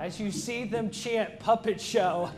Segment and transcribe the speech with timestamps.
[0.00, 2.30] as you see them chant puppet show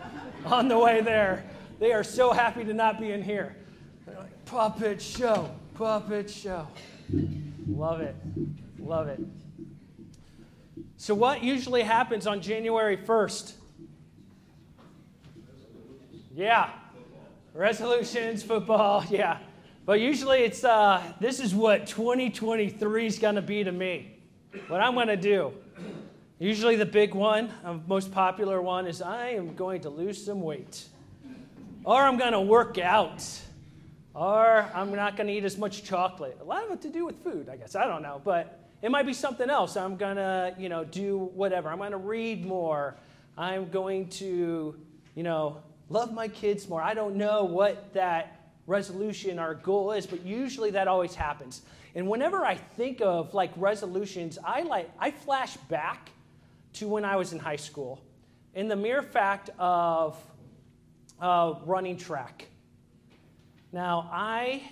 [0.45, 1.45] on the way there.
[1.79, 3.56] They are so happy to not be in here.
[4.04, 6.66] They're Like, puppet show, puppet show.
[7.68, 8.16] Love it.
[8.80, 9.20] Love it.
[10.96, 13.52] So, what usually happens on January 1st?
[16.34, 16.70] Yeah.
[17.54, 19.38] Resolutions, football, yeah.
[19.86, 24.19] But usually it's, uh, this is what 2023 is going to be to me.
[24.66, 25.52] What I'm going to do.
[26.42, 30.41] Usually the big one, the most popular one, is I am going to lose some
[30.41, 30.87] weight.
[31.84, 33.24] Or I'm going to work out.
[34.12, 36.37] Or I'm not going to eat as much chocolate.
[36.41, 37.77] A lot of it to do with food, I guess.
[37.77, 38.20] I don't know.
[38.24, 39.77] But it might be something else.
[39.77, 41.70] I'm going to, you know, do whatever.
[41.70, 42.96] I'm going to read more.
[43.38, 44.74] I'm going to,
[45.15, 46.82] you know, love my kids more.
[46.82, 51.62] I don't know what that resolution or goal is, but usually that always happens.
[51.95, 56.10] And whenever I think of like resolutions, I like I flash back
[56.74, 58.01] to when I was in high school,
[58.54, 60.16] in the mere fact of
[61.20, 62.48] uh, running track.
[63.73, 64.62] Now I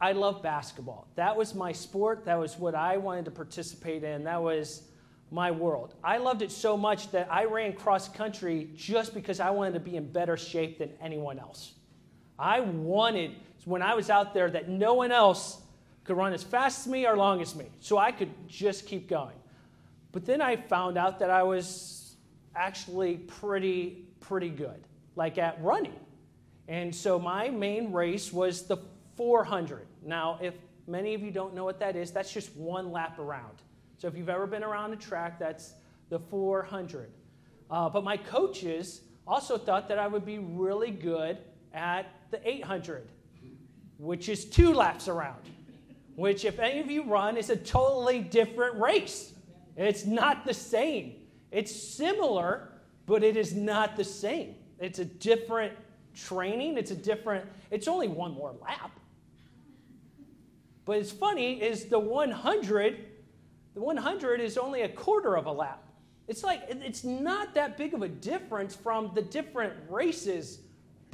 [0.00, 1.06] I love basketball.
[1.14, 2.24] That was my sport.
[2.24, 4.24] That was what I wanted to participate in.
[4.24, 4.82] That was
[5.30, 5.94] my world.
[6.02, 9.80] I loved it so much that I ran cross country just because I wanted to
[9.80, 11.72] be in better shape than anyone else.
[12.38, 13.32] I wanted,
[13.64, 15.62] when I was out there, that no one else
[16.04, 17.66] could run as fast as me or long as me.
[17.80, 19.36] So I could just keep going.
[20.14, 22.14] But then I found out that I was
[22.54, 25.98] actually pretty, pretty good, like at running.
[26.68, 28.76] And so my main race was the
[29.16, 29.84] 400.
[30.06, 30.54] Now, if
[30.86, 33.56] many of you don't know what that is, that's just one lap around.
[33.98, 35.74] So if you've ever been around a track, that's
[36.10, 37.10] the 400.
[37.68, 41.38] Uh, but my coaches also thought that I would be really good
[41.72, 43.08] at the 800,
[43.98, 45.42] which is two laps around,
[46.14, 49.33] which, if any of you run, is a totally different race.
[49.76, 51.16] It's not the same.
[51.50, 52.68] It's similar,
[53.06, 54.54] but it is not the same.
[54.78, 55.72] It's a different
[56.14, 56.78] training.
[56.78, 58.90] It's a different, it's only one more lap.
[60.84, 63.06] But it's funny is the 100,
[63.74, 65.82] the 100 is only a quarter of a lap.
[66.28, 70.60] It's like, it's not that big of a difference from the different races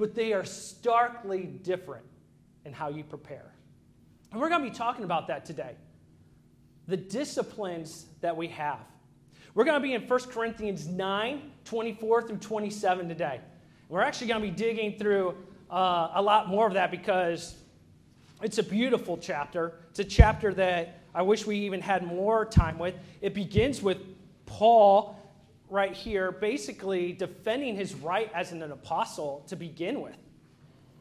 [0.00, 2.06] but they are starkly different
[2.64, 3.52] in how you prepare.
[4.32, 5.76] And we're going to be talking about that today.
[6.90, 8.80] The disciplines that we have.
[9.54, 13.40] We're going to be in 1 Corinthians 9 24 through 27 today.
[13.88, 15.36] We're actually going to be digging through
[15.70, 17.54] uh, a lot more of that because
[18.42, 19.74] it's a beautiful chapter.
[19.90, 22.96] It's a chapter that I wish we even had more time with.
[23.20, 23.98] It begins with
[24.46, 25.16] Paul
[25.68, 30.16] right here basically defending his right as an apostle to begin with.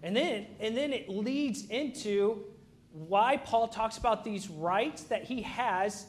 [0.03, 2.45] And then, and then it leads into
[2.91, 6.05] why Paul talks about these rights that he has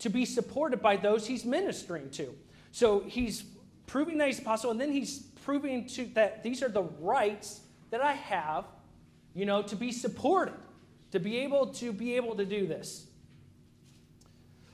[0.00, 2.34] to be supported by those he's ministering to.
[2.72, 3.44] So he's
[3.86, 8.00] proving that he's apostle, and then he's proving to, that these are the rights that
[8.00, 8.64] I have,
[9.34, 10.54] you know, to be supported,
[11.12, 13.06] to be able to be able to do this.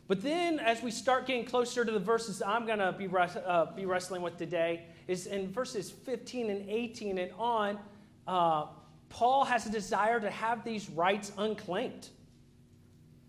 [0.06, 3.66] But then, as we start getting closer to the verses I'm going to be, uh,
[3.76, 7.78] be wrestling with today, is in verses 15 and 18 and on,
[8.26, 8.66] uh,
[9.08, 12.08] Paul has a desire to have these rights unclaimed,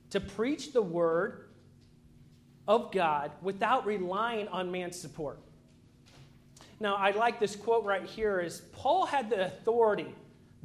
[0.09, 1.49] to preach the word
[2.67, 5.39] of God without relying on man's support.
[6.79, 10.13] Now, I like this quote right here is Paul had the authority,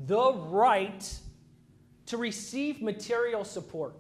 [0.07, 1.21] the right
[2.07, 3.95] to receive material support.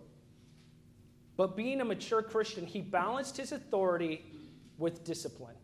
[1.36, 4.24] But being a mature Christian, he balanced his authority
[4.78, 5.56] with discipline.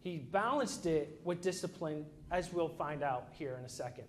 [0.00, 4.06] He balanced it with discipline, as we'll find out here in a second.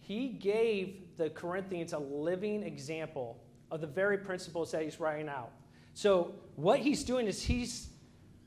[0.00, 3.38] He gave the Corinthians a living example
[3.70, 5.50] of the very principles that he's writing out.
[5.92, 7.90] So, what he's doing is he's,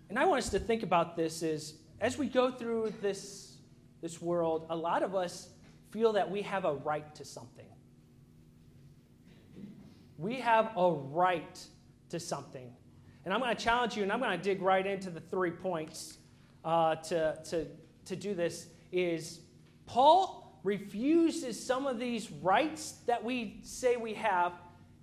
[0.10, 3.58] and I want us to think about this is as we go through this,
[4.02, 5.50] this world, a lot of us
[5.92, 7.68] feel that we have a right to something.
[10.18, 11.60] We have a right
[12.10, 12.74] to something.
[13.24, 15.52] And I'm going to challenge you, and I'm going to dig right into the three
[15.52, 16.18] points
[16.64, 17.68] uh, to, to,
[18.06, 18.68] to do this.
[18.92, 19.40] Is
[19.86, 24.54] Paul refuses some of these rights that we say we have,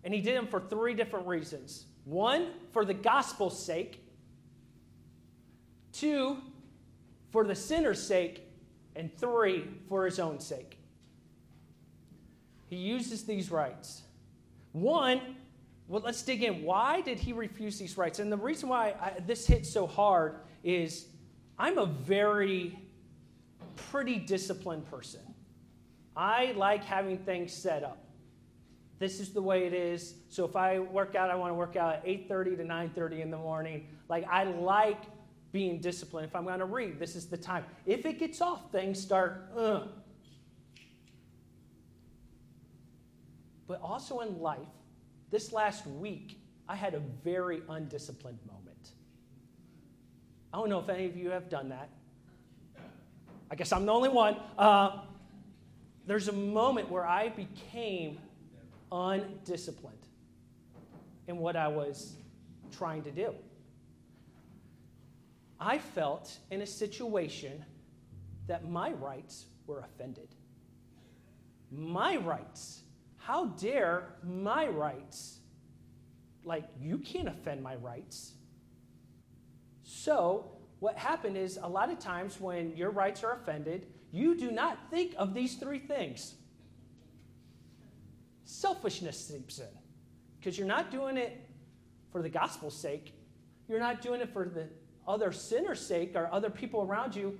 [0.04, 1.84] and he did them for three different reasons.
[2.04, 4.02] One, for the gospel's sake.
[5.92, 6.38] Two,
[7.30, 8.46] for the sinner's sake.
[8.96, 10.78] And three, for his own sake.
[12.68, 14.02] He uses these rights.
[14.72, 15.20] One,
[15.88, 16.62] well, let's dig in.
[16.62, 18.18] Why did he refuse these rights?
[18.18, 21.06] And the reason why I, this hits so hard is
[21.60, 22.78] I'm a very
[23.76, 25.20] pretty disciplined person.
[26.16, 27.98] I like having things set up.
[28.98, 30.14] this is the way it is.
[30.28, 33.30] So if I work out, I want to work out at 8:30 to 9:30 in
[33.30, 33.88] the morning.
[34.08, 35.02] Like I like
[35.52, 36.26] being disciplined.
[36.28, 37.64] If I'm going to read, this is the time.
[37.84, 39.50] If it gets off, things start.
[39.54, 39.88] Uh.
[43.66, 44.72] But also in life,
[45.30, 48.38] this last week, I had a very undisciplined.
[50.52, 51.88] I don't know if any of you have done that.
[53.50, 54.36] I guess I'm the only one.
[54.58, 55.00] Uh,
[56.06, 58.18] there's a moment where I became
[58.90, 59.96] undisciplined
[61.28, 62.16] in what I was
[62.72, 63.34] trying to do.
[65.60, 67.64] I felt in a situation
[68.46, 70.28] that my rights were offended.
[71.70, 72.80] My rights.
[73.18, 75.38] How dare my rights?
[76.44, 78.32] Like, you can't offend my rights.
[80.02, 80.46] So,
[80.78, 84.78] what happened is a lot of times when your rights are offended, you do not
[84.90, 86.36] think of these three things
[88.46, 89.68] selfishness seeps in
[90.38, 91.46] because you're not doing it
[92.10, 93.12] for the gospel's sake.
[93.68, 94.68] You're not doing it for the
[95.06, 97.38] other sinners' sake or other people around you,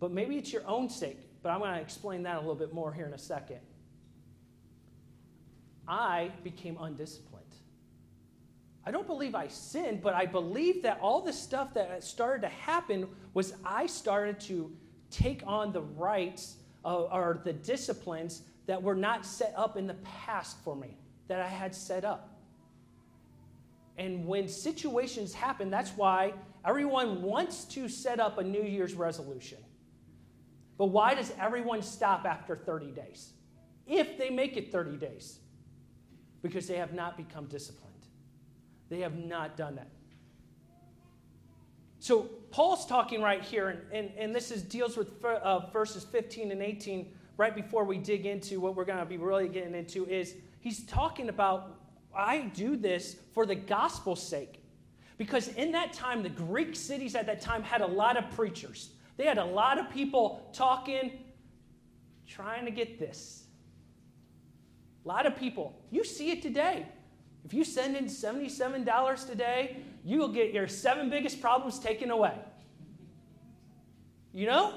[0.00, 1.20] but maybe it's your own sake.
[1.42, 3.60] But I'm going to explain that a little bit more here in a second.
[5.86, 7.39] I became undisciplined.
[8.86, 12.48] I don't believe I sinned, but I believe that all the stuff that started to
[12.48, 14.72] happen was I started to
[15.10, 20.56] take on the rights or the disciplines that were not set up in the past
[20.64, 20.96] for me,
[21.28, 22.38] that I had set up.
[23.98, 26.32] And when situations happen, that's why
[26.64, 29.58] everyone wants to set up a New Year's resolution.
[30.78, 33.32] But why does everyone stop after 30 days?
[33.86, 35.40] If they make it 30 days,
[36.40, 37.89] because they have not become disciplined.
[38.90, 39.88] They have not done that.
[42.00, 46.50] So Paul's talking right here, and, and, and this is, deals with uh, verses 15
[46.50, 50.06] and 18 right before we dig into what we're going to be really getting into,
[50.06, 51.78] is he's talking about,
[52.14, 54.62] I do this for the gospel's sake.
[55.16, 58.90] Because in that time, the Greek cities at that time had a lot of preachers.
[59.16, 61.12] They had a lot of people talking,
[62.26, 63.44] trying to get this.
[65.04, 65.78] A lot of people.
[65.90, 66.86] You see it today.
[67.44, 72.34] If you send in $77 today, you will get your seven biggest problems taken away.
[74.32, 74.74] You know?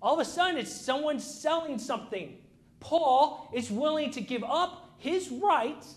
[0.00, 2.36] All of a sudden, it's someone selling something.
[2.80, 5.94] Paul is willing to give up his rights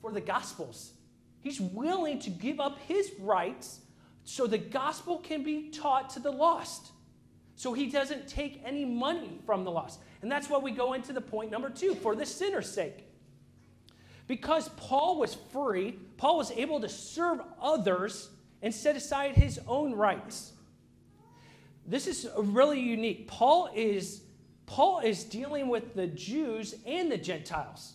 [0.00, 0.92] for the gospels.
[1.40, 3.80] He's willing to give up his rights
[4.24, 6.92] so the gospel can be taught to the lost.
[7.56, 10.00] So he doesn't take any money from the lost.
[10.22, 13.05] And that's why we go into the point number two for the sinner's sake.
[14.26, 18.30] Because Paul was free, Paul was able to serve others
[18.62, 20.52] and set aside his own rights
[21.86, 23.28] this is really unique.
[23.28, 24.22] Paul is
[24.66, 27.94] Paul is dealing with the Jews and the Gentiles.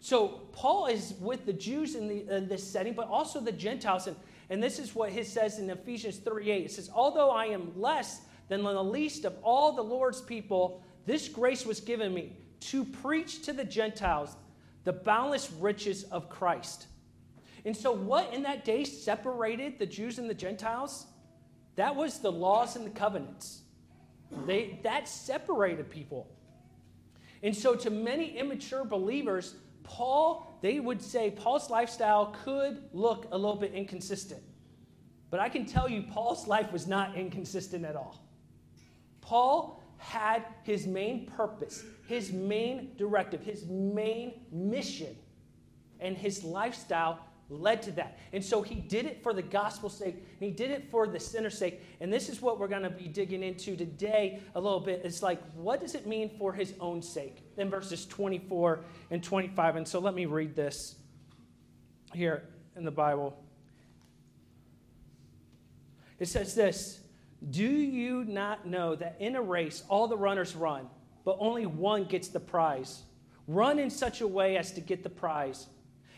[0.00, 4.08] So Paul is with the Jews in, the, in this setting, but also the Gentiles.
[4.08, 4.16] And,
[4.50, 6.64] and this is what he says in Ephesians 3.8.
[6.64, 11.28] It says, Although I am less than the least of all the Lord's people, this
[11.28, 14.34] grace was given me to preach to the Gentiles
[14.84, 16.86] the boundless riches of Christ.
[17.64, 21.06] And so, what in that day separated the Jews and the Gentiles?
[21.76, 23.62] That was the laws and the covenants.
[24.46, 26.28] They, that separated people.
[27.42, 29.54] And so, to many immature believers,
[29.84, 34.42] Paul, they would say Paul's lifestyle could look a little bit inconsistent.
[35.30, 38.22] But I can tell you, Paul's life was not inconsistent at all.
[39.20, 45.16] Paul had his main purpose, his main directive, his main mission,
[46.00, 48.18] and his lifestyle led to that.
[48.32, 51.20] And so he did it for the gospel's sake, and he did it for the
[51.20, 51.82] sinner's sake.
[52.00, 55.02] And this is what we're going to be digging into today a little bit.
[55.04, 57.44] It's like, what does it mean for his own sake?
[57.56, 58.80] In verses 24
[59.10, 59.76] and 25.
[59.76, 60.96] And so let me read this
[62.12, 63.38] here in the Bible.
[66.18, 67.01] It says this
[67.50, 70.88] Do you not know that in a race all the runners run,
[71.24, 73.02] but only one gets the prize?
[73.48, 75.66] Run in such a way as to get the prize.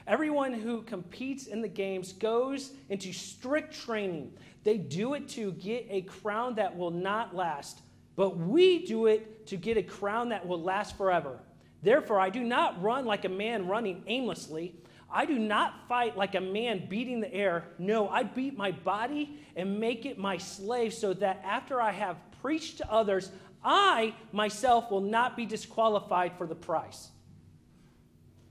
[0.07, 4.33] Everyone who competes in the games goes into strict training.
[4.62, 7.81] They do it to get a crown that will not last,
[8.14, 11.40] but we do it to get a crown that will last forever.
[11.83, 14.75] Therefore, I do not run like a man running aimlessly.
[15.14, 17.64] I do not fight like a man beating the air.
[17.78, 22.16] No, I beat my body and make it my slave so that after I have
[22.42, 23.30] preached to others,
[23.62, 27.11] I myself will not be disqualified for the prize.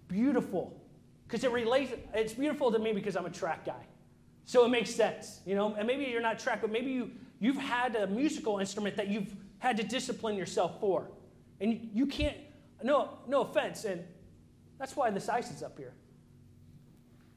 [0.08, 0.80] Beautiful
[1.28, 3.88] because it relates, it's beautiful to me because I'm a track guy.
[4.46, 7.58] So it makes sense, you know, and maybe you're not track, but maybe you, you've
[7.58, 11.10] had a musical instrument that you've had to discipline yourself for.
[11.60, 12.38] And you can't,
[12.84, 14.04] no, no offense, and
[14.78, 15.94] That's why this ice is up here.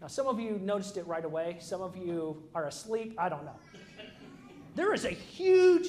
[0.00, 1.56] Now, some of you noticed it right away.
[1.60, 3.14] Some of you are asleep.
[3.18, 3.58] I don't know.
[4.74, 5.88] There is a huge,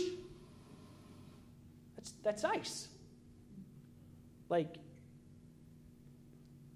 [1.95, 2.87] that's, that's ice.
[4.49, 4.75] Like,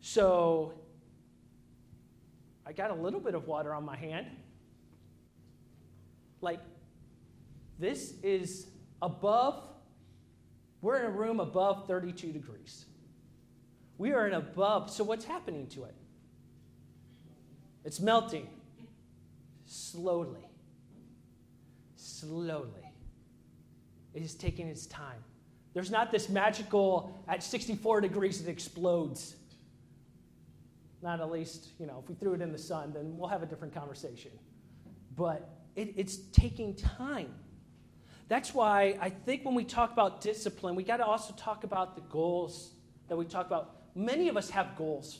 [0.01, 0.73] so
[2.65, 4.27] I got a little bit of water on my hand.
[6.41, 6.59] Like,
[7.79, 8.67] this is
[9.01, 9.63] above,
[10.81, 12.85] we're in a room above 32 degrees.
[13.97, 15.95] We are in above, so what's happening to it?
[17.83, 18.47] It's melting
[19.65, 20.47] slowly.
[21.95, 22.93] Slowly.
[24.13, 25.23] It is taking its time.
[25.73, 29.35] There's not this magical, at 64 degrees, it explodes.
[31.01, 33.41] Not at least, you know, if we threw it in the sun, then we'll have
[33.41, 34.31] a different conversation.
[35.15, 37.33] But it, it's taking time.
[38.27, 41.95] That's why I think when we talk about discipline, we got to also talk about
[41.95, 42.71] the goals
[43.07, 43.77] that we talk about.
[43.95, 45.19] Many of us have goals.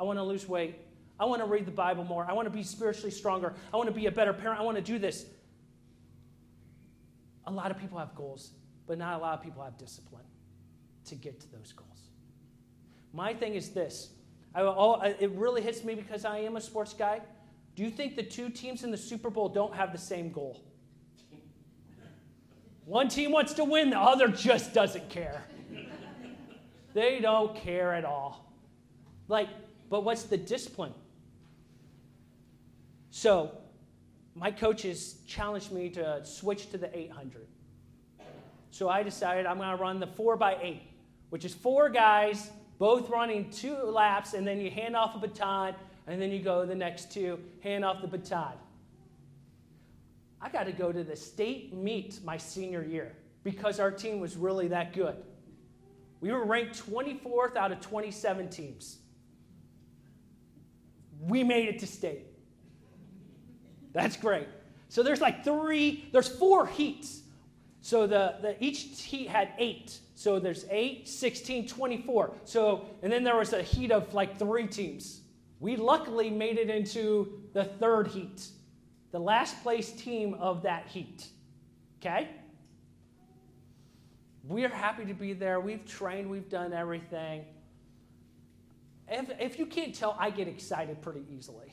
[0.00, 0.76] I want to lose weight.
[1.18, 2.26] I want to read the Bible more.
[2.28, 3.54] I want to be spiritually stronger.
[3.72, 4.58] I want to be a better parent.
[4.58, 5.26] I want to do this.
[7.46, 8.52] A lot of people have goals,
[8.86, 10.24] but not a lot of people have discipline
[11.06, 11.88] to get to those goals.
[13.12, 14.10] My thing is this
[14.54, 17.20] I, it really hits me because I am a sports guy.
[17.74, 20.62] Do you think the two teams in the Super Bowl don't have the same goal?
[22.84, 25.44] One team wants to win, the other just doesn't care.
[26.92, 28.52] they don't care at all.
[29.28, 29.48] Like,
[29.88, 30.92] but what's the discipline?
[33.12, 33.52] So,
[34.34, 37.46] my coaches challenged me to switch to the 800.
[38.72, 40.82] So I decided I'm going to run the 4 by 8
[41.32, 45.74] which is four guys both running two laps, and then you hand off a baton,
[46.06, 48.52] and then you go the next two, hand off the baton.
[50.42, 53.12] I got to go to the state meet my senior year
[53.44, 55.16] because our team was really that good.
[56.20, 58.98] We were ranked 24th out of 27 teams.
[61.18, 62.26] We made it to state.
[63.92, 64.48] That's great.
[64.88, 67.22] So there's like three, there's four heats.
[67.80, 69.98] So the, the each heat had eight.
[70.14, 72.32] So there's 8, 16, 24.
[72.44, 75.22] So, and then there was a heat of like three teams.
[75.58, 78.46] We luckily made it into the third heat,
[79.10, 81.26] the last place team of that heat.
[82.00, 82.28] Okay?
[84.44, 85.58] We're happy to be there.
[85.58, 87.44] We've trained, we've done everything.
[89.08, 91.72] If, if you can't tell, I get excited pretty easily.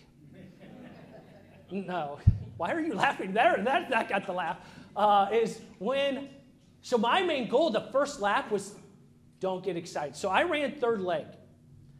[1.71, 2.19] No.
[2.57, 3.57] Why are you laughing there?
[3.63, 4.57] That, that got the laugh.
[4.95, 6.29] Uh, is when
[6.81, 8.75] so my main goal the first lap was
[9.39, 10.15] don't get excited.
[10.15, 11.25] So I ran third leg.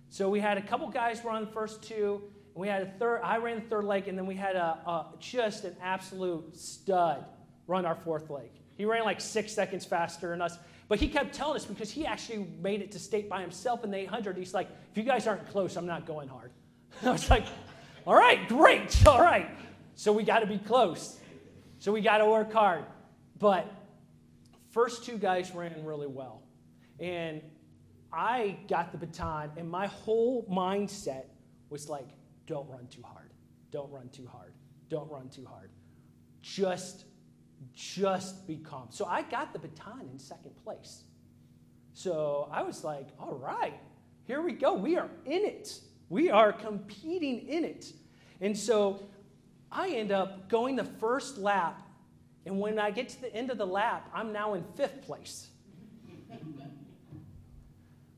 [0.10, 2.22] So we had a couple guys run the first two,
[2.54, 3.22] and we had a third.
[3.24, 7.26] I ran the third leg, and then we had a, a just an absolute stud
[7.68, 8.50] run our fourth leg.
[8.76, 10.58] He ran like six seconds faster than us.
[10.88, 13.92] But he kept telling us because he actually made it to state by himself in
[13.92, 14.36] the 800.
[14.36, 16.52] He's like, if you guys aren't close, I'm not going hard.
[17.04, 17.46] I was like,
[18.10, 19.50] all right, great, all right.
[19.94, 21.20] So we got to be close.
[21.78, 22.86] So we got to work hard.
[23.38, 23.72] But
[24.70, 26.44] First two guys ran really well.
[27.00, 27.42] And
[28.14, 31.26] I got the baton, and my whole mindset
[31.70, 32.08] was like,
[32.46, 33.32] don't run too hard.
[33.72, 34.54] Don't run too hard.
[34.90, 35.70] Don't run too hard.
[36.42, 37.06] Just,
[37.74, 38.88] just be calm.
[38.90, 41.04] So I got the baton in second place.
[41.94, 43.80] So I was like, all right,
[44.26, 44.74] here we go.
[44.74, 45.80] We are in it.
[46.10, 47.92] We are competing in it.
[48.42, 49.04] And so
[49.72, 51.82] I end up going the first lap
[52.50, 55.50] and when I get to the end of the lap, I'm now in fifth place.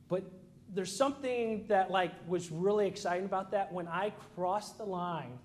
[0.07, 0.23] but
[0.73, 3.73] there's something that like was really exciting about that.
[3.73, 5.37] When I crossed the line,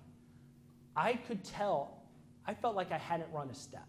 [0.95, 2.03] I could tell,
[2.45, 3.87] I felt like I hadn't run a step.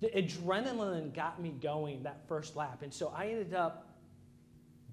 [0.00, 2.82] The adrenaline got me going that first lap.
[2.82, 3.88] And so I ended up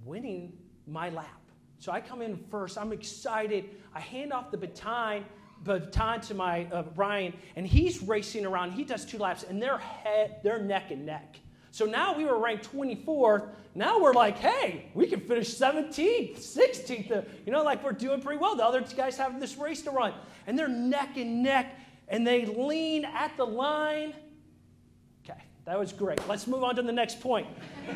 [0.03, 0.57] winning
[0.87, 1.41] my lap.
[1.79, 2.77] So I come in first.
[2.77, 3.69] I'm excited.
[3.93, 5.25] I hand off the baton
[5.63, 8.71] baton to my uh, Brian, and he's racing around.
[8.71, 11.39] He does two laps, and they're head, they're neck and neck.
[11.71, 13.49] So now we were ranked 24th.
[13.73, 17.11] Now we're like, hey, we can finish 17th, 16th.
[17.11, 18.55] Uh, you know, like we're doing pretty well.
[18.55, 20.13] The other guys have this race to run,
[20.47, 21.77] and they're neck and neck,
[22.07, 24.13] and they lean at the line.
[25.25, 26.25] Okay, that was great.
[26.29, 27.47] Let's move on to the next point.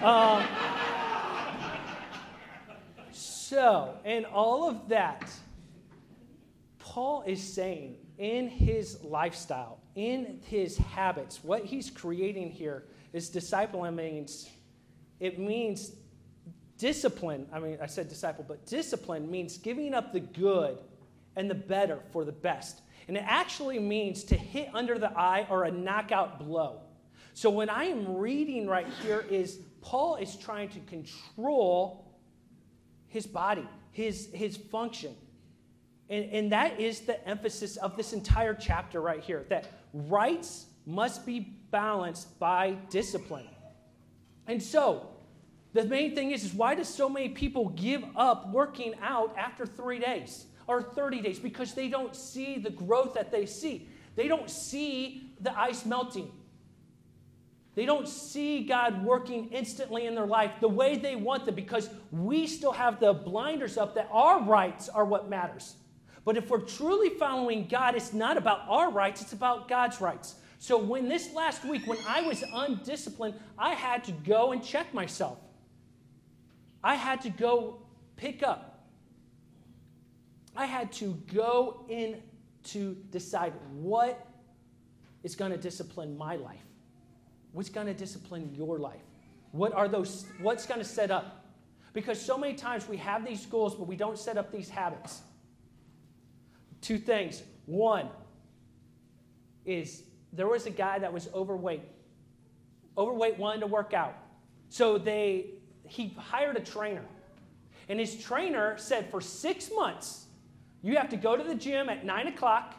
[0.01, 0.45] Uh,
[3.49, 5.31] so, in all of that,
[6.77, 13.95] Paul is saying in his lifestyle, in his habits, what he's creating here is discipline
[13.95, 14.47] means
[15.19, 15.93] it means
[16.77, 17.47] discipline.
[17.51, 20.77] I mean, I said disciple, but discipline means giving up the good
[21.35, 22.81] and the better for the best.
[23.07, 26.81] And it actually means to hit under the eye or a knockout blow.
[27.33, 32.05] So what I am reading right here is Paul is trying to control
[33.09, 35.13] his body, his, his function.
[36.09, 41.25] And, and that is the emphasis of this entire chapter right here that rights must
[41.25, 41.39] be
[41.71, 43.47] balanced by discipline.
[44.47, 45.07] And so,
[45.73, 49.67] the main thing is, is why do so many people give up working out after
[49.67, 51.37] three days or 30 days?
[51.37, 53.87] Because they don't see the growth that they see.
[54.15, 56.31] They don't see the ice melting.
[57.79, 61.89] They don't see God working instantly in their life the way they want them because
[62.11, 65.75] we still have the blinders up that our rights are what matters.
[66.25, 70.35] But if we're truly following God, it's not about our rights, it's about God's rights.
[70.57, 74.93] So when this last week, when I was undisciplined, I had to go and check
[74.93, 75.37] myself.
[76.83, 77.83] I had to go
[78.17, 78.89] pick up.
[80.53, 82.21] I had to go in
[82.71, 84.27] to decide what
[85.23, 86.59] is going to discipline my life.
[87.51, 89.01] What's going to discipline your life?
[89.51, 91.45] What are those what's going to set up?
[91.93, 95.21] Because so many times we have these goals but we don't set up these habits.
[96.81, 97.41] Two things.
[97.65, 98.09] One
[99.65, 101.81] is there was a guy that was overweight.
[102.97, 104.15] Overweight wanted to work out.
[104.69, 105.51] So they
[105.87, 107.03] he hired a trainer.
[107.89, 110.25] And his trainer said for six months,
[110.83, 112.75] you have to go to the gym at nine o'clock.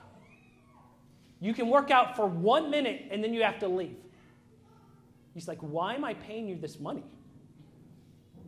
[1.40, 3.96] You can work out for one minute and then you have to leave.
[5.34, 7.04] He's like, Why am I paying you this money?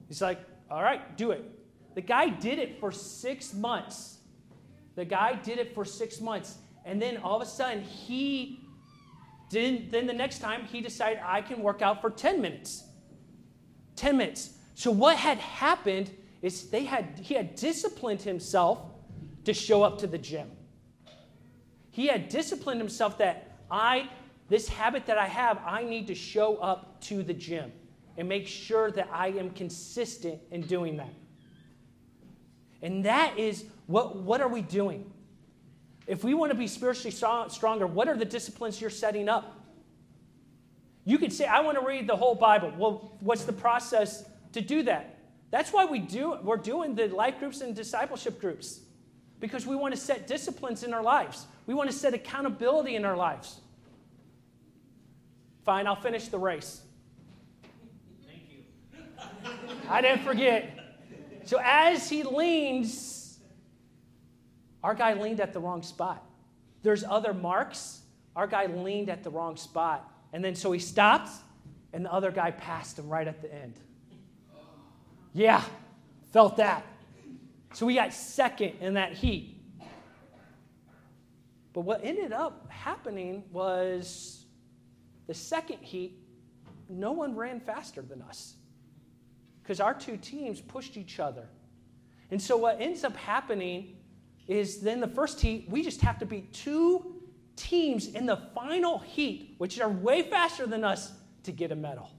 [0.08, 1.44] He's like, All right, do it.
[1.94, 4.18] The guy did it for six months.
[4.94, 6.58] The guy did it for six months.
[6.84, 8.66] And then all of a sudden, he
[9.50, 12.84] didn't, then the next time, he decided, I can work out for 10 minutes.
[13.96, 14.54] 10 minutes.
[14.74, 16.10] So what had happened
[16.40, 18.80] is they had, he had disciplined himself
[19.44, 20.50] to show up to the gym.
[21.90, 24.08] He had disciplined himself that I,
[24.52, 27.72] this habit that I have, I need to show up to the gym
[28.18, 31.14] and make sure that I am consistent in doing that.
[32.82, 35.10] And that is what, what are we doing?
[36.06, 37.12] If we want to be spiritually
[37.48, 39.58] stronger, what are the disciplines you're setting up?
[41.06, 42.74] You could say, I want to read the whole Bible.
[42.76, 45.18] Well, what's the process to do that?
[45.50, 48.80] That's why we do, we're doing the life groups and discipleship groups,
[49.40, 51.46] because we want to set disciplines in our lives.
[51.66, 53.60] We want to set accountability in our lives.
[55.64, 56.82] Fine, I'll finish the race.
[58.26, 58.64] Thank you.
[59.88, 60.78] I didn't forget.
[61.44, 63.38] So as he leans,
[64.82, 66.24] our guy leaned at the wrong spot.
[66.82, 68.02] There's other marks.
[68.34, 70.10] Our guy leaned at the wrong spot.
[70.32, 71.30] And then so he stopped,
[71.92, 73.74] and the other guy passed him right at the end.
[75.34, 75.62] Yeah,
[76.32, 76.84] felt that.
[77.74, 79.56] So we got second in that heat.
[81.72, 84.41] But what ended up happening was
[85.32, 86.18] the second heat,
[86.90, 88.56] no one ran faster than us
[89.62, 91.48] because our two teams pushed each other.
[92.30, 93.96] And so what ends up happening
[94.46, 97.22] is then the first heat, we just have to beat two
[97.56, 101.12] teams in the final heat, which are way faster than us,
[101.44, 102.10] to get a medal.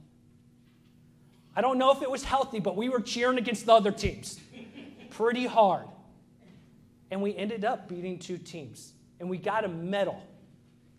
[1.55, 4.39] I don't know if it was healthy, but we were cheering against the other teams
[5.11, 5.85] pretty hard.
[7.11, 8.93] And we ended up beating two teams.
[9.19, 10.19] And we got a medal.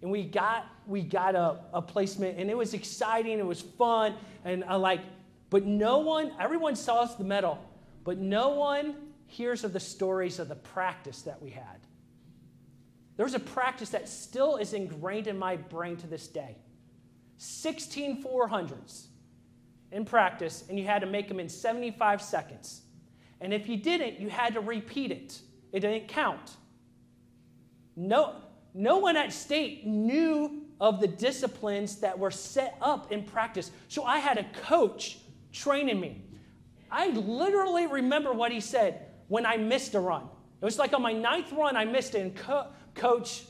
[0.04, 2.38] And we got, we got a, a placement.
[2.38, 3.38] And it was exciting.
[3.38, 4.14] It was fun.
[4.44, 5.00] And I like,
[5.48, 7.58] but no one, everyone saw us the medal,
[8.04, 11.86] but no one hears of the stories of the practice that we had.
[13.16, 16.58] There was a practice that still is ingrained in my brain to this day
[17.38, 19.06] 16 400s
[19.90, 22.82] in practice, and you had to make them in 75 seconds.
[23.40, 25.40] And if you didn't, you had to repeat it,
[25.72, 26.56] it didn't count.
[27.96, 28.34] No,
[28.74, 33.70] no one at state knew of the disciplines that were set up in practice.
[33.88, 35.18] So I had a coach
[35.52, 36.20] training me.
[36.90, 40.28] I literally remember what he said when I missed a run.
[40.60, 42.20] It was like on my ninth run, I missed it.
[42.20, 43.44] And co- Coach,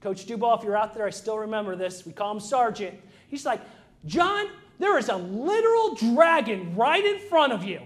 [0.00, 2.06] Coach Duball, if you're out there, I still remember this.
[2.06, 2.98] We call him Sergeant.
[3.28, 3.60] He's like,
[4.04, 7.80] John, there is a literal dragon right in front of you.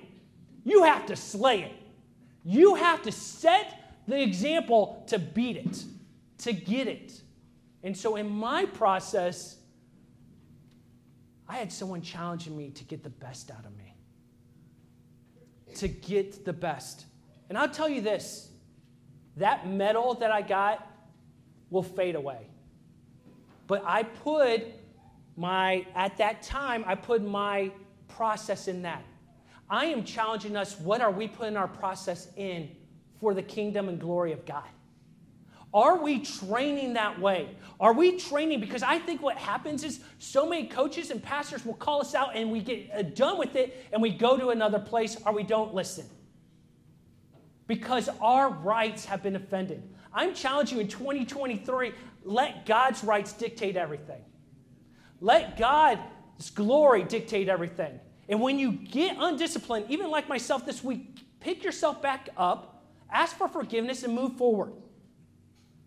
[0.65, 1.73] You have to slay it.
[2.45, 5.85] You have to set the example to beat it,
[6.41, 7.21] to get it.
[7.83, 9.57] And so, in my process,
[11.49, 13.95] I had someone challenging me to get the best out of me,
[15.77, 17.07] to get the best.
[17.49, 18.51] And I'll tell you this
[19.37, 20.87] that medal that I got
[21.71, 22.47] will fade away.
[23.67, 24.67] But I put
[25.37, 27.71] my, at that time, I put my
[28.09, 29.03] process in that.
[29.71, 32.69] I am challenging us what are we putting our process in
[33.21, 34.69] for the kingdom and glory of God?
[35.73, 37.57] Are we training that way?
[37.79, 38.61] Are we training?
[38.61, 42.37] Because I think what happens is so many coaches and pastors will call us out
[42.37, 45.45] and we get uh, done with it and we go to another place or we
[45.45, 46.07] don't listen.
[47.71, 49.81] because our rights have been offended.
[50.13, 51.93] I'm challenging you in 2023
[52.25, 54.21] let God's rights dictate everything.
[55.21, 58.01] Let God's glory dictate everything.
[58.29, 63.37] And when you get undisciplined, even like myself this week, pick yourself back up, ask
[63.37, 64.73] for forgiveness, and move forward.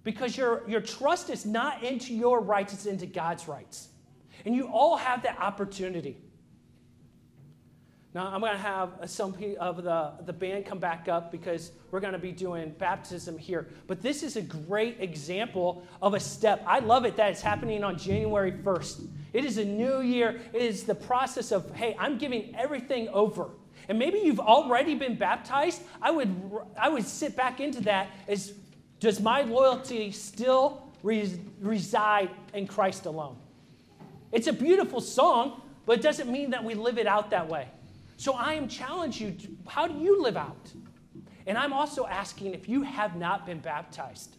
[0.04, 3.90] Because your, your trust is not into your rights, it's into God's rights.
[4.46, 6.18] And you all have that opportunity.
[8.14, 11.72] Now, I'm going to have uh, some of the, the band come back up because
[11.90, 13.68] we're going to be doing baptism here.
[13.88, 16.64] But this is a great example of a step.
[16.68, 19.08] I love it that it's happening on January 1st.
[19.34, 20.40] It is a new year.
[20.54, 23.50] It is the process of, hey, I'm giving everything over.
[23.90, 25.82] And maybe you've already been baptized.
[26.00, 26.36] I would,
[26.80, 28.54] I would sit back into that as
[29.04, 33.36] does my loyalty still res- reside in Christ alone?
[34.32, 37.68] It's a beautiful song, but it doesn't mean that we live it out that way.
[38.16, 40.72] So I am challenging you to, how do you live out?
[41.46, 44.38] And I'm also asking if you have not been baptized,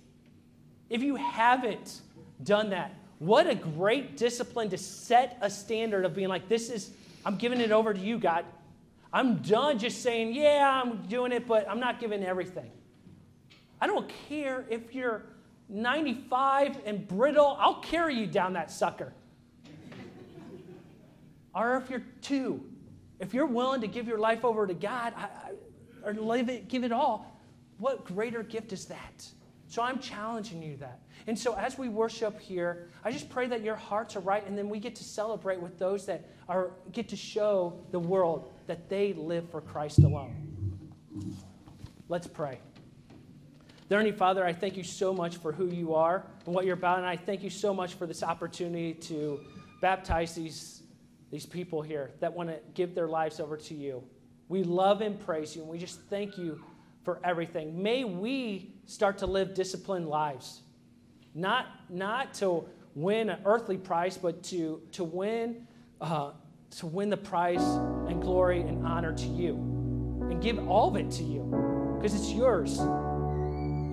[0.88, 2.00] if you haven't
[2.42, 6.90] done that, what a great discipline to set a standard of being like, this is,
[7.26, 8.46] I'm giving it over to you, God.
[9.12, 12.70] I'm done just saying, yeah, I'm doing it, but I'm not giving everything.
[13.84, 15.26] I don't care if you're
[15.68, 19.12] 95 and brittle, I'll carry you down that sucker.
[21.54, 22.64] or if you're two
[23.20, 26.68] if you're willing to give your life over to God I, I, or live it,
[26.68, 27.38] give it all,
[27.76, 29.28] what greater gift is that?
[29.68, 31.00] So I'm challenging you that.
[31.26, 34.56] And so as we worship here, I just pray that your hearts are right, and
[34.56, 38.88] then we get to celebrate with those that are get to show the world that
[38.88, 40.34] they live for Christ alone.
[42.08, 42.60] Let's pray.
[43.88, 46.74] Dear Heavenly Father, I thank you so much for who you are and what you're
[46.74, 49.40] about, and I thank you so much for this opportunity to
[49.82, 50.82] baptize these
[51.30, 54.02] these people here that want to give their lives over to you.
[54.48, 56.62] We love and praise you, and we just thank you
[57.02, 57.82] for everything.
[57.82, 60.62] May we start to live disciplined lives,
[61.34, 65.66] not, not to win an earthly prize, but to, to, win,
[66.00, 66.30] uh,
[66.78, 67.64] to win the prize
[68.08, 69.54] and glory and honor to you,
[70.30, 72.78] and give all of it to you, because it's yours.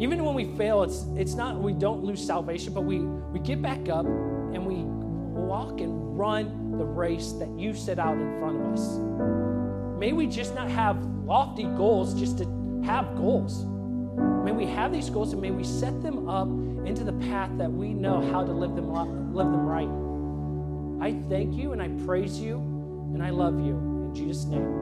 [0.01, 3.61] Even when we fail, it's, it's not we don't lose salvation, but we, we get
[3.61, 4.77] back up and we
[5.39, 8.97] walk and run the race that you set out in front of us.
[9.99, 12.45] May we just not have lofty goals just to
[12.83, 13.63] have goals.
[14.43, 16.47] May we have these goals and may we set them up
[16.87, 18.91] into the path that we know how to live them,
[19.35, 19.87] live them right.
[20.99, 22.57] I thank you and I praise you
[23.13, 23.75] and I love you.
[23.75, 24.80] In Jesus' name.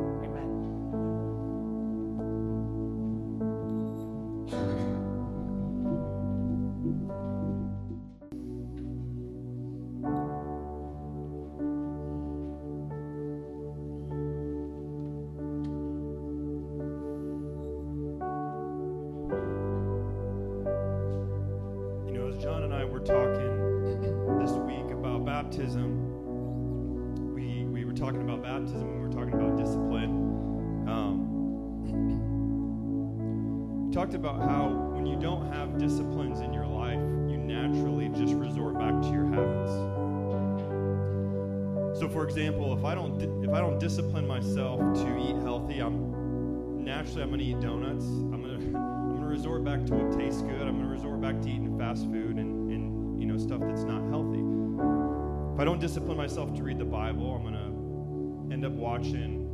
[34.29, 39.01] About how when you don't have disciplines in your life, you naturally just resort back
[39.01, 39.71] to your habits.
[41.99, 46.83] So, for example, if I don't if I don't discipline myself to eat healthy, I'm
[46.83, 48.05] naturally I'm going to eat donuts.
[48.05, 50.61] I'm going to I'm going to resort back to what tastes good.
[50.61, 53.83] I'm going to resort back to eating fast food and, and you know stuff that's
[53.83, 54.43] not healthy.
[55.53, 59.49] If I don't discipline myself to read the Bible, I'm going to end up watching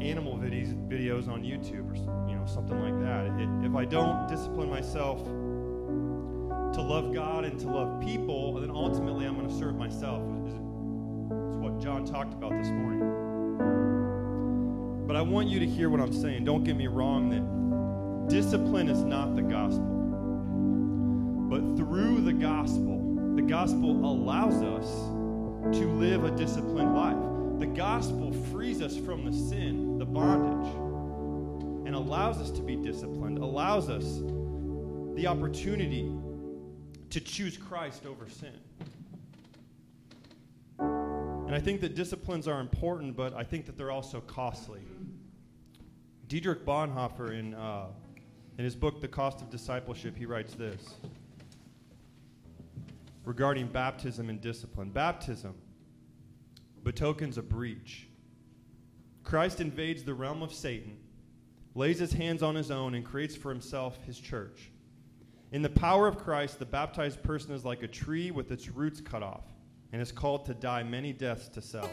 [0.00, 1.96] animal videos videos on YouTube or
[2.28, 3.26] you know something like that.
[3.40, 5.22] It, if I don't discipline myself
[6.74, 10.22] to love God and to love people, then ultimately I'm going to serve myself.
[10.46, 10.54] It's
[11.60, 13.00] what John talked about this morning.
[15.06, 16.44] But I want you to hear what I'm saying.
[16.44, 19.84] Don't get me wrong that discipline is not the gospel.
[21.50, 24.86] But through the gospel, the gospel allows us
[25.76, 27.29] to live a disciplined life.
[27.60, 30.72] The gospel frees us from the sin, the bondage,
[31.86, 34.22] and allows us to be disciplined, allows us
[35.14, 36.10] the opportunity
[37.10, 38.58] to choose Christ over sin.
[40.78, 44.80] And I think that disciplines are important, but I think that they're also costly.
[46.28, 47.88] Dietrich Bonhoeffer, in, uh,
[48.56, 50.94] in his book, The Cost of Discipleship, he writes this
[53.26, 54.88] regarding baptism and discipline.
[54.88, 55.54] Baptism
[56.84, 58.08] betokens a breach.
[59.22, 60.96] Christ invades the realm of Satan,
[61.74, 64.70] lays his hands on his own, and creates for himself his church.
[65.52, 69.00] In the power of Christ, the baptized person is like a tree with its roots
[69.00, 69.44] cut off
[69.92, 71.90] and is called to die many deaths to self.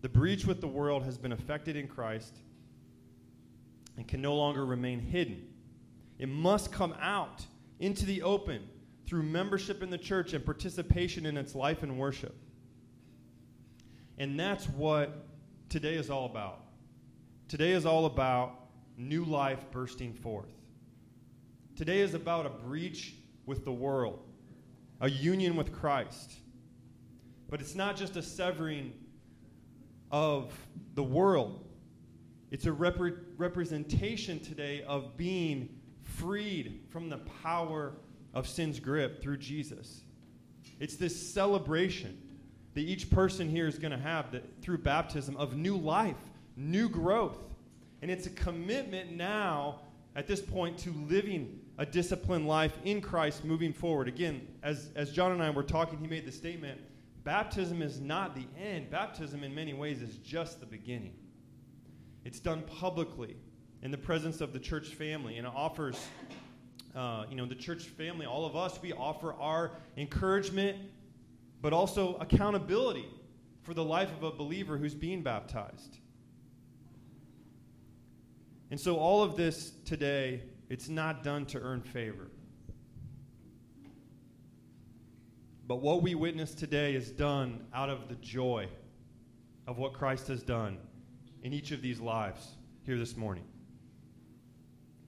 [0.00, 2.38] The breach with the world has been effected in Christ,
[3.96, 5.44] and can no longer remain hidden.
[6.18, 7.44] It must come out
[7.80, 8.62] into the open
[9.06, 12.36] through membership in the church and participation in its life and worship.
[14.18, 15.26] And that's what
[15.68, 16.60] today is all about.
[17.46, 20.52] Today is all about new life bursting forth.
[21.76, 23.14] Today is about a breach
[23.46, 24.18] with the world,
[25.00, 26.32] a union with Christ.
[27.48, 28.92] But it's not just a severing
[30.10, 30.52] of
[30.94, 31.64] the world,
[32.50, 32.96] it's a rep-
[33.36, 35.68] representation today of being
[36.02, 37.92] freed from the power
[38.34, 40.02] of sin's grip through Jesus.
[40.80, 42.27] It's this celebration
[42.74, 46.16] that each person here is going to have that, through baptism of new life,
[46.56, 47.38] new growth.
[48.02, 49.80] And it's a commitment now,
[50.14, 54.08] at this point, to living a disciplined life in Christ moving forward.
[54.08, 56.80] Again, as, as John and I were talking, he made the statement
[57.24, 58.90] baptism is not the end.
[58.90, 61.12] Baptism, in many ways, is just the beginning.
[62.24, 63.36] It's done publicly
[63.82, 65.98] in the presence of the church family, and it offers,
[66.96, 70.78] uh, you know, the church family, all of us, we offer our encouragement,
[71.60, 73.08] but also accountability
[73.62, 75.98] for the life of a believer who's being baptized.
[78.70, 82.28] And so, all of this today, it's not done to earn favor.
[85.66, 88.68] But what we witness today is done out of the joy
[89.66, 90.78] of what Christ has done
[91.42, 93.44] in each of these lives here this morning.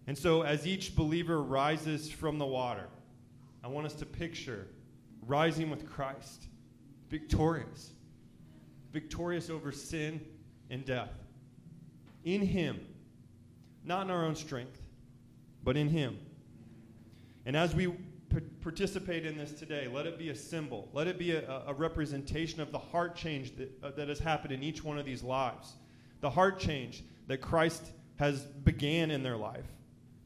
[0.06, 2.88] And so, as each believer rises from the water,
[3.62, 4.66] I want us to picture
[5.26, 6.46] rising with Christ,
[7.08, 7.92] victorious,
[8.92, 10.20] victorious over sin
[10.70, 11.12] and death.
[12.24, 12.80] In Him,
[13.84, 14.80] not in our own strength,
[15.64, 16.18] but in Him.
[17.46, 21.18] And as we p- participate in this today, let it be a symbol, let it
[21.18, 24.84] be a, a representation of the heart change that, uh, that has happened in each
[24.84, 25.74] one of these lives,
[26.20, 29.64] the heart change that Christ has began in their life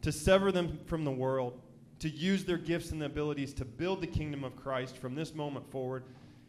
[0.03, 1.61] to sever them from the world,
[2.05, 5.67] to use their gifts and abilities to build the kingdom of Christ from this moment
[5.71, 6.05] forward.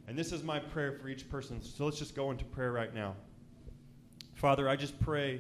[0.06, 1.62] And this is my prayer for each person.
[1.64, 3.16] So let's just go into prayer right now.
[4.34, 5.40] Father, I just pray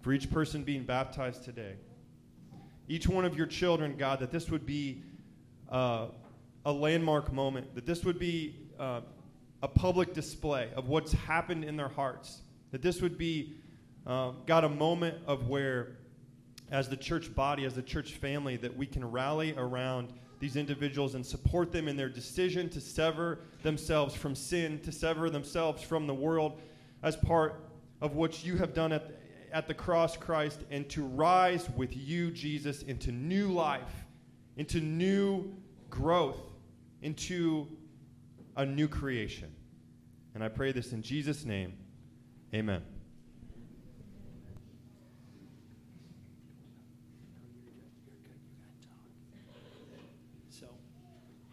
[0.00, 1.74] for each person being baptized today.
[2.86, 5.02] Each one of your children, God, that this would be
[5.68, 6.06] uh,
[6.64, 9.00] a landmark moment, that this would be uh,
[9.60, 13.54] a public display of what's happened in their hearts, that this would be,
[14.06, 15.96] uh, God, a moment of where
[16.72, 21.14] as the church body, as the church family, that we can rally around these individuals
[21.14, 26.06] and support them in their decision to sever themselves from sin, to sever themselves from
[26.06, 26.60] the world
[27.02, 27.62] as part
[28.00, 29.20] of what you have done at,
[29.52, 34.06] at the cross, Christ, and to rise with you, Jesus, into new life,
[34.56, 35.54] into new
[35.90, 36.40] growth,
[37.02, 37.68] into
[38.56, 39.54] a new creation.
[40.34, 41.74] And I pray this in Jesus' name.
[42.54, 42.82] Amen.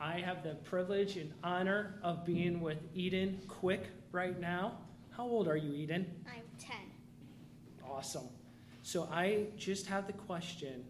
[0.09, 4.79] I have the privilege and honor of being with Eden Quick right now.
[5.11, 6.07] How old are you, Eden?
[6.25, 6.75] I'm 10.
[7.87, 8.27] Awesome.
[8.81, 10.83] So I just have the question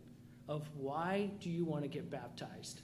[0.48, 2.80] of why do you want to get baptized?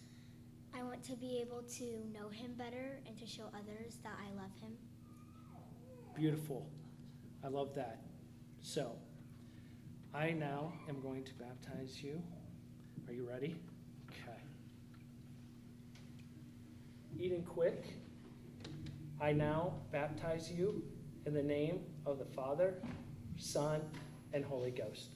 [0.78, 4.36] I want to be able to know him better and to show others that I
[4.36, 4.74] love him.
[6.18, 6.68] Beautiful.
[7.46, 8.02] I love that.
[8.62, 8.92] So,
[10.14, 12.22] I now am going to baptize you.
[13.08, 13.56] Are you ready?
[17.20, 17.86] Eden Quick,
[19.22, 20.84] I now baptize you
[21.26, 22.76] in the name of the Father,
[23.38, 23.82] Son,
[24.34, 25.16] and Holy Ghost.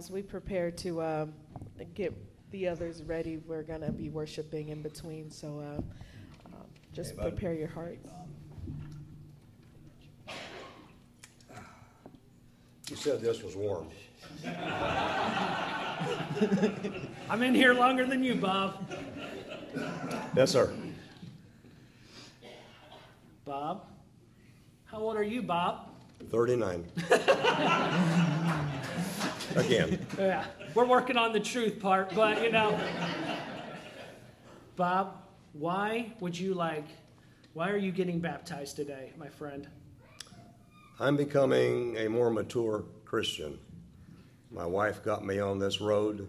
[0.11, 1.25] we prepare to uh,
[1.95, 2.13] get
[2.51, 5.31] the others ready, we're going to be worshiping in between.
[5.31, 5.81] So uh,
[6.53, 8.09] uh, just hey, prepare your hearts.
[12.89, 13.87] You said this was warm.
[17.29, 18.93] I'm in here longer than you, Bob.
[20.35, 20.73] Yes, sir.
[23.45, 23.85] Bob?
[24.83, 25.87] How old are you, Bob?
[26.29, 26.85] 39.
[29.55, 30.05] again.
[30.17, 32.79] Yeah, we're working on the truth part, but you know.
[34.75, 35.17] Bob,
[35.53, 36.85] why would you like,
[37.53, 39.67] why are you getting baptized today, my friend?
[40.99, 43.59] I'm becoming a more mature Christian.
[44.51, 46.27] My wife got me on this road,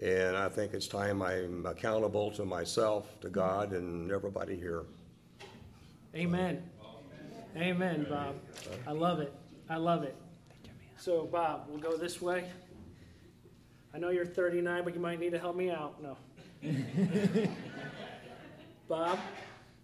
[0.00, 4.84] And I think it's time I'm accountable to myself, to God, and everybody here.
[6.14, 6.62] Amen.
[7.56, 8.36] Amen, Bob.
[8.86, 9.32] I love it.
[9.68, 10.14] I love it.
[10.98, 12.50] So, Bob, we'll go this way.
[13.94, 16.02] I know you're 39, but you might need to help me out.
[16.02, 16.16] No.
[18.88, 19.20] Bob,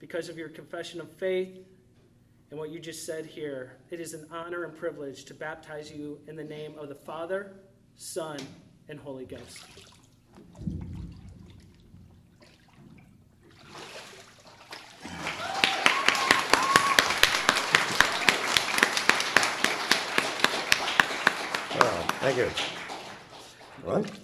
[0.00, 1.56] because of your confession of faith
[2.50, 6.18] and what you just said here, it is an honor and privilege to baptize you
[6.26, 7.52] in the name of the Father,
[7.94, 8.38] Son,
[8.88, 9.64] and Holy Ghost.
[21.80, 22.48] Well, thank you.
[23.84, 24.06] What?
[24.06, 24.23] Sore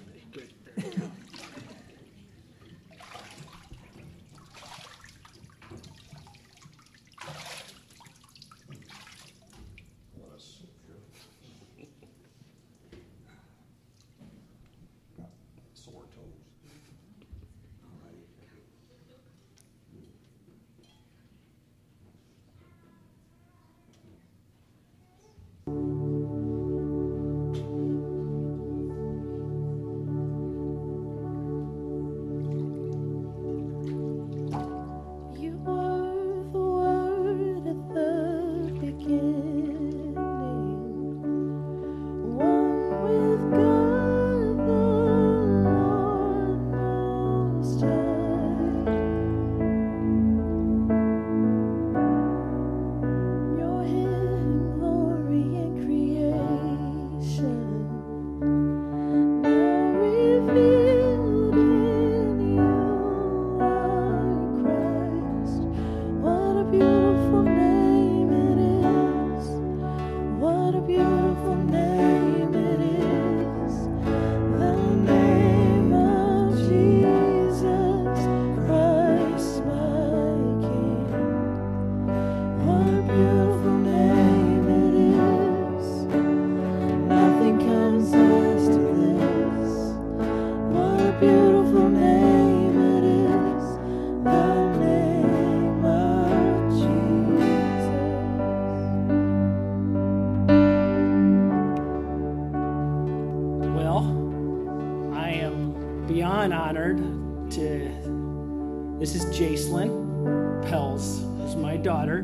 [107.51, 108.97] to.
[109.01, 112.19] This is Jacelyn Pels, who's my daughter,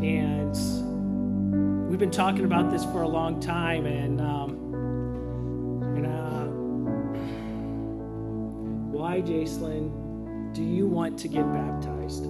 [0.00, 0.56] and
[1.90, 3.84] we've been talking about this for a long time.
[3.84, 4.50] And um,
[5.94, 6.46] and uh,
[8.96, 12.22] why, Jacelyn, do you want to get baptized?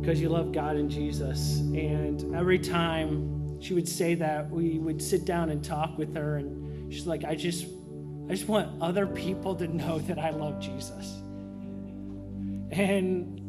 [0.00, 1.58] Because you love God and Jesus.
[1.58, 6.38] And every time she would say that, we would sit down and talk with her,
[6.38, 7.66] and she's like, "I just,
[8.30, 11.20] I just want other people to know that I love Jesus."
[12.70, 13.40] And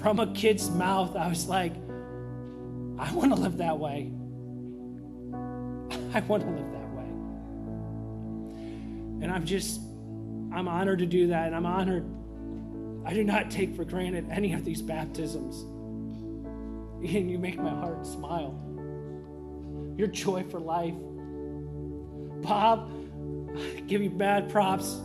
[0.00, 1.74] from a kid's mouth, I was like,
[2.98, 4.12] "I want to live that way.
[6.14, 7.10] I want to live that way."
[9.22, 9.80] And I'm just,
[10.52, 12.06] I'm honored to do that, and I'm honored.
[13.04, 15.66] I do not take for granted any of these baptisms
[17.04, 18.58] and you make my heart smile.
[19.96, 20.94] Your joy for life.
[22.42, 22.90] Bob,
[23.86, 25.00] give you bad props.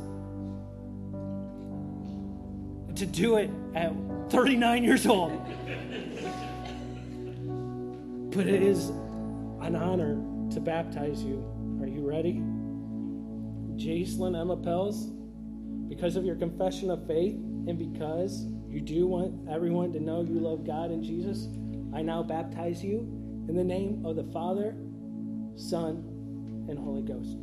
[2.95, 3.93] To do it at
[4.29, 5.31] 39 years old.
[8.31, 8.89] But it is
[9.61, 10.15] an honor
[10.51, 11.43] to baptize you.
[11.81, 12.41] Are you ready?
[13.75, 15.11] Jacelyn Emma Pels,
[15.87, 20.39] because of your confession of faith and because you do want everyone to know you
[20.39, 21.47] love God and Jesus,
[21.93, 22.99] I now baptize you
[23.47, 24.75] in the name of the Father,
[25.55, 26.03] Son,
[26.69, 27.37] and Holy Ghost.